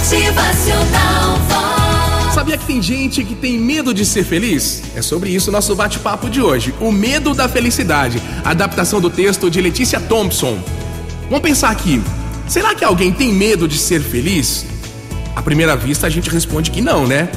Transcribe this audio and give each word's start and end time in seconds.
Motivacional 0.00 1.36
Vox. 1.46 2.34
Sabia 2.34 2.56
que 2.56 2.64
tem 2.64 2.80
gente 2.80 3.22
que 3.22 3.34
tem 3.34 3.58
medo 3.58 3.92
de 3.92 4.06
ser 4.06 4.24
feliz? 4.24 4.82
É 4.96 5.02
sobre 5.02 5.28
isso 5.28 5.52
nosso 5.52 5.76
bate-papo 5.76 6.30
de 6.30 6.40
hoje. 6.40 6.74
O 6.80 6.90
medo 6.90 7.34
da 7.34 7.46
felicidade. 7.46 8.20
Adaptação 8.42 8.98
do 8.98 9.10
texto 9.10 9.50
de 9.50 9.60
Letícia 9.60 10.00
Thompson. 10.00 10.58
Vamos 11.24 11.40
pensar 11.40 11.68
aqui. 11.68 12.02
Será 12.48 12.74
que 12.74 12.82
alguém 12.82 13.12
tem 13.12 13.30
medo 13.30 13.68
de 13.68 13.76
ser 13.76 14.00
feliz? 14.00 14.64
À 15.36 15.42
primeira 15.42 15.76
vista 15.76 16.06
a 16.06 16.10
gente 16.10 16.30
responde 16.30 16.70
que 16.70 16.80
não, 16.80 17.06
né? 17.06 17.28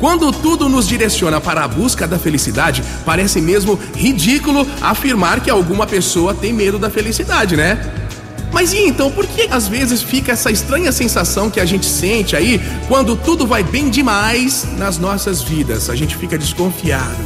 Quando 0.00 0.32
tudo 0.32 0.70
nos 0.70 0.88
direciona 0.88 1.38
para 1.38 1.64
a 1.64 1.68
busca 1.68 2.08
da 2.08 2.18
felicidade, 2.18 2.82
parece 3.04 3.42
mesmo 3.42 3.78
ridículo 3.94 4.66
afirmar 4.80 5.40
que 5.40 5.50
alguma 5.50 5.86
pessoa 5.86 6.32
tem 6.32 6.54
medo 6.54 6.78
da 6.78 6.88
felicidade, 6.88 7.56
né? 7.56 8.05
Mas 8.52 8.72
e 8.72 8.78
então, 8.78 9.10
por 9.10 9.26
que 9.26 9.48
às 9.50 9.68
vezes 9.68 10.02
fica 10.02 10.32
essa 10.32 10.50
estranha 10.50 10.90
sensação 10.92 11.50
que 11.50 11.60
a 11.60 11.64
gente 11.64 11.86
sente 11.86 12.34
aí 12.34 12.60
quando 12.88 13.16
tudo 13.16 13.46
vai 13.46 13.62
bem 13.62 13.90
demais 13.90 14.66
nas 14.78 14.98
nossas 14.98 15.42
vidas? 15.42 15.90
A 15.90 15.96
gente 15.96 16.16
fica 16.16 16.38
desconfiado. 16.38 17.16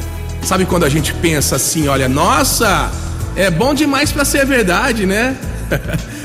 Sabe 0.43 0.65
quando 0.65 0.85
a 0.85 0.89
gente 0.89 1.13
pensa 1.15 1.57
assim, 1.57 1.87
olha, 1.87 2.09
nossa, 2.09 2.91
é 3.37 3.51
bom 3.51 3.75
demais 3.75 4.11
para 4.11 4.25
ser 4.25 4.45
verdade, 4.47 5.07
né? 5.07 5.37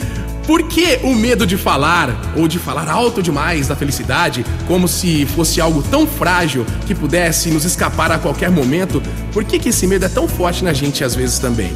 Por 0.47 0.61
que 0.67 0.99
o 1.01 1.15
medo 1.15 1.45
de 1.45 1.57
falar 1.57 2.15
ou 2.35 2.47
de 2.47 2.59
falar 2.59 2.87
alto 2.87 3.21
demais 3.21 3.67
da 3.67 3.75
felicidade, 3.75 4.45
como 4.67 4.87
se 4.87 5.25
fosse 5.25 5.59
algo 5.59 5.81
tão 5.81 6.05
frágil 6.05 6.65
que 6.85 6.93
pudesse 6.93 7.49
nos 7.49 7.65
escapar 7.65 8.11
a 8.11 8.19
qualquer 8.19 8.51
momento? 8.51 9.01
Por 9.33 9.43
que, 9.43 9.57
que 9.57 9.69
esse 9.69 9.87
medo 9.87 10.05
é 10.05 10.09
tão 10.09 10.27
forte 10.27 10.63
na 10.63 10.71
gente 10.71 11.03
às 11.03 11.15
vezes 11.15 11.39
também? 11.39 11.75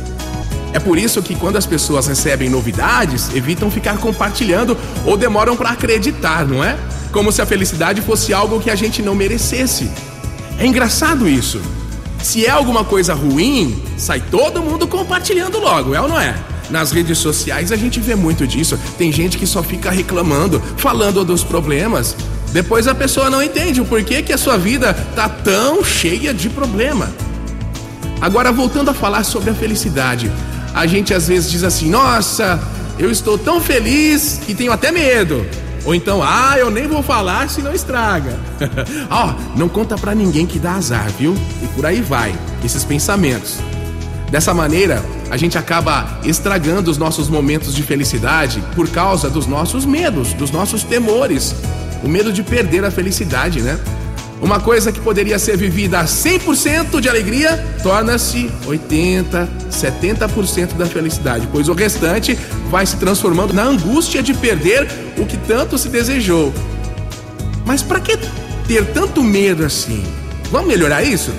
É 0.74 0.80
por 0.80 0.98
isso 0.98 1.22
que 1.22 1.36
quando 1.36 1.58
as 1.58 1.66
pessoas 1.66 2.08
recebem 2.08 2.50
novidades, 2.50 3.34
evitam 3.34 3.72
ficar 3.72 3.98
compartilhando 3.98 4.78
ou 5.06 5.18
demoram 5.18 5.56
para 5.56 5.70
acreditar, 5.70 6.46
não 6.46 6.64
é? 6.64 6.78
Como 7.12 7.32
se 7.32 7.42
a 7.42 7.46
felicidade 7.46 8.02
fosse 8.02 8.34
algo 8.34 8.60
que 8.60 8.70
a 8.70 8.76
gente 8.76 9.02
não 9.02 9.16
merecesse. 9.16 9.90
É 10.60 10.66
engraçado 10.66 11.28
isso. 11.28 11.60
Se 12.22 12.46
é 12.46 12.50
alguma 12.50 12.84
coisa 12.84 13.14
ruim, 13.14 13.82
sai 13.98 14.22
todo 14.30 14.62
mundo 14.62 14.88
compartilhando 14.88 15.58
logo, 15.58 15.96
é 15.96 16.02
ou 16.02 16.08
não 16.08 16.20
é? 16.20 16.36
Nas 16.70 16.92
redes 16.92 17.18
sociais 17.18 17.72
a 17.72 17.76
gente 17.76 18.00
vê 18.00 18.14
muito 18.14 18.46
disso. 18.46 18.78
Tem 18.98 19.12
gente 19.12 19.38
que 19.38 19.48
só 19.48 19.64
fica 19.64 19.90
reclamando, 19.90 20.62
falando 20.78 21.26
dos 21.26 21.44
problemas. 21.44 22.16
Depois 22.52 22.88
a 22.88 22.94
pessoa 22.94 23.30
não 23.30 23.42
entende 23.42 23.82
o 23.82 23.86
porquê 23.86 24.22
que 24.22 24.34
a 24.34 24.38
sua 24.38 24.58
vida 24.58 24.94
tá 25.16 25.28
tão 25.28 25.84
cheia 25.84 26.34
de 26.34 26.50
problema. 26.50 27.10
Agora 28.22 28.52
voltando 28.52 28.90
a 28.90 28.94
falar 28.94 29.24
sobre 29.24 29.50
a 29.50 29.54
felicidade, 29.56 30.32
a 30.74 30.86
gente 30.88 31.14
às 31.14 31.28
vezes 31.28 31.50
diz 31.50 31.64
assim: 31.64 31.90
"Nossa, 31.90 32.60
eu 32.98 33.12
estou 33.12 33.38
tão 33.38 33.62
feliz 33.62 34.40
que 34.46 34.54
tenho 34.54 34.72
até 34.72 34.92
medo". 34.92 35.46
Ou 35.86 35.96
então, 35.96 36.22
ah, 36.22 36.56
eu 36.58 36.70
nem 36.70 36.88
vou 36.88 37.02
falar 37.02 37.50
se 37.50 37.62
não 37.62 37.74
estraga. 37.74 38.38
Ó, 39.10 39.30
oh, 39.30 39.58
não 39.58 39.70
conta 39.70 39.98
pra 39.98 40.14
ninguém 40.14 40.46
que 40.46 40.60
dá 40.60 40.74
azar, 40.74 41.10
viu? 41.18 41.36
E 41.64 41.68
por 41.68 41.86
aí 41.86 42.02
vai, 42.02 42.36
esses 42.64 42.84
pensamentos. 42.84 43.58
Dessa 44.30 44.54
maneira, 44.54 45.04
a 45.32 45.38
gente 45.38 45.58
acaba 45.58 46.20
estragando 46.24 46.92
os 46.92 46.98
nossos 46.98 47.30
momentos 47.30 47.74
de 47.74 47.82
felicidade 47.82 48.62
por 48.76 48.88
causa 48.90 49.30
dos 49.30 49.48
nossos 49.48 49.86
medos, 49.86 50.34
dos 50.34 50.52
nossos 50.52 50.84
temores. 50.84 51.56
O 52.04 52.08
medo 52.08 52.32
de 52.32 52.44
perder 52.44 52.86
a 52.86 52.92
felicidade, 52.92 53.62
né? 53.62 53.80
Uma 54.42 54.60
coisa 54.60 54.92
que 54.92 55.02
poderia 55.02 55.38
ser 55.38 55.58
vivida 55.58 56.00
a 56.00 56.06
100% 56.06 57.02
de 57.02 57.10
alegria 57.10 57.58
torna-se 57.84 58.50
80, 58.66 59.50
70% 59.70 60.78
da 60.78 60.86
felicidade, 60.86 61.48
pois 61.52 61.68
o 61.68 61.74
restante 61.74 62.38
vai 62.70 62.86
se 62.86 62.96
transformando 62.96 63.54
na 63.54 63.64
angústia 63.64 64.24
de 64.24 64.34
perder 64.34 64.88
o 65.18 65.26
que 65.26 65.36
tanto 65.36 65.78
se 65.78 65.90
desejou. 65.90 66.54
Mas 67.66 67.84
para 67.84 68.00
que 68.00 68.18
ter 68.66 68.86
tanto 68.94 69.22
medo 69.22 69.66
assim? 69.66 70.04
Vamos 70.52 70.68
melhorar 70.68 71.04
isso? 71.04 71.32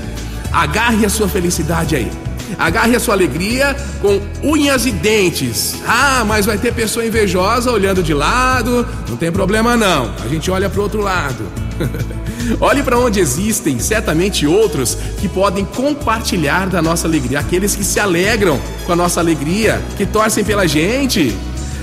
Agarre 0.52 1.06
a 1.06 1.08
sua 1.08 1.28
felicidade 1.28 1.96
aí. 1.96 2.10
Agarre 2.58 2.96
a 2.96 3.00
sua 3.00 3.14
alegria 3.14 3.74
com 4.02 4.20
unhas 4.42 4.84
e 4.84 4.90
dentes. 4.90 5.76
Ah, 5.86 6.22
mas 6.26 6.44
vai 6.44 6.58
ter 6.58 6.74
pessoa 6.74 7.06
invejosa 7.06 7.70
olhando 7.70 8.02
de 8.02 8.12
lado. 8.12 8.86
Não 9.08 9.16
tem 9.16 9.32
problema 9.32 9.76
não. 9.76 10.12
A 10.22 10.28
gente 10.28 10.50
olha 10.50 10.68
para 10.68 10.82
outro 10.82 11.00
lado. 11.00 11.69
Olhe 12.60 12.82
para 12.82 12.98
onde 12.98 13.20
existem 13.20 13.78
certamente 13.78 14.46
outros 14.46 14.96
que 15.18 15.28
podem 15.28 15.64
compartilhar 15.64 16.68
da 16.68 16.82
nossa 16.82 17.06
alegria, 17.06 17.40
aqueles 17.40 17.74
que 17.74 17.84
se 17.84 18.00
alegram 18.00 18.60
com 18.86 18.92
a 18.92 18.96
nossa 18.96 19.20
alegria, 19.20 19.80
que 19.96 20.06
torcem 20.06 20.44
pela 20.44 20.66
gente. 20.66 21.36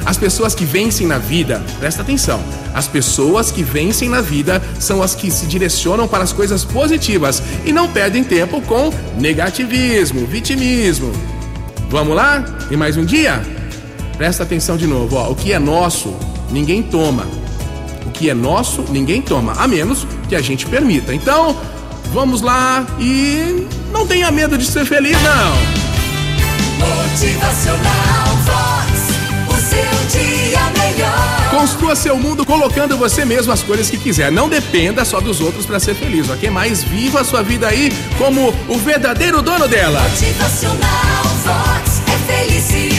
As 0.05 0.15
pessoas 0.15 0.55
que 0.55 0.63
vencem 0.63 1.05
na 1.05 1.17
vida, 1.17 1.61
presta 1.79 2.01
atenção, 2.01 2.41
as 2.73 2.87
pessoas 2.87 3.51
que 3.51 3.61
vencem 3.61 4.07
na 4.07 4.21
vida 4.21 4.61
são 4.79 5.01
as 5.03 5.13
que 5.13 5.29
se 5.29 5.45
direcionam 5.47 6.07
para 6.07 6.23
as 6.23 6.31
coisas 6.31 6.63
positivas 6.63 7.43
e 7.65 7.73
não 7.73 7.89
perdem 7.89 8.23
tempo 8.23 8.61
com 8.61 8.93
negativismo, 9.17 10.25
vitimismo. 10.25 11.11
Vamos 11.89 12.15
lá? 12.15 12.45
Em 12.71 12.77
mais 12.77 12.95
um 12.95 13.03
dia? 13.03 13.41
Presta 14.17 14.43
atenção 14.43 14.77
de 14.77 14.87
novo, 14.87 15.17
ó. 15.17 15.29
O 15.29 15.35
que 15.35 15.51
é 15.51 15.59
nosso, 15.59 16.15
ninguém 16.51 16.81
toma. 16.81 17.25
O 18.17 18.19
que 18.19 18.31
é 18.31 18.33
nosso, 18.33 18.83
ninguém 18.89 19.21
toma, 19.21 19.53
a 19.53 19.67
menos 19.67 20.07
que 20.27 20.35
a 20.35 20.41
gente 20.41 20.65
permita. 20.65 21.13
Então, 21.13 21.55
vamos 22.11 22.41
lá 22.41 22.83
e 22.99 23.67
não 23.91 24.07
tenha 24.07 24.31
medo 24.31 24.57
de 24.57 24.65
ser 24.65 24.85
feliz, 24.85 25.15
não. 25.21 25.53
Motivacional 26.79 28.27
Construa 31.51 31.95
seu 31.95 32.17
mundo 32.17 32.45
colocando 32.45 32.97
você 32.97 33.25
mesmo 33.25 33.51
as 33.51 33.63
cores 33.63 33.89
que 33.89 33.97
quiser. 33.97 34.31
Não 34.31 34.47
dependa 34.47 35.03
só 35.05 35.19
dos 35.19 35.41
outros 35.41 35.65
para 35.65 35.79
ser 35.79 35.95
feliz, 35.95 36.29
ok? 36.29 36.49
Mas 36.49 36.83
viva 36.83 37.21
a 37.21 37.23
sua 37.23 37.41
vida 37.41 37.67
aí 37.67 37.91
como 38.17 38.53
o 38.67 38.77
verdadeiro 38.77 39.41
dono 39.41 39.67
dela. 39.67 40.01
Motivacional 40.01 41.23
Vox 41.43 42.01
é 42.07 42.31
felicidade, 42.31 42.96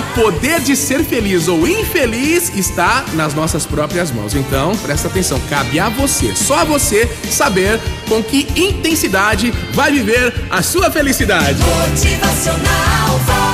O 0.00 0.14
poder 0.14 0.60
de 0.60 0.74
ser 0.74 1.04
feliz 1.04 1.46
ou 1.46 1.68
infeliz 1.68 2.48
está 2.56 3.04
nas 3.12 3.34
nossas 3.34 3.66
próprias 3.66 4.10
mãos. 4.10 4.34
Então, 4.34 4.74
presta 4.76 5.08
atenção, 5.08 5.38
cabe 5.50 5.78
a 5.78 5.90
você, 5.90 6.34
só 6.34 6.60
a 6.60 6.64
você, 6.64 7.06
saber 7.30 7.78
com 8.08 8.22
que 8.22 8.48
intensidade 8.58 9.50
vai 9.74 9.92
viver 9.92 10.46
a 10.48 10.62
sua 10.62 10.90
felicidade. 10.90 11.58
Motivacional. 11.60 13.49